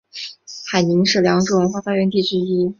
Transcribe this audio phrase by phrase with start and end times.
[0.71, 2.67] 海宁是良渚文化发源地之一。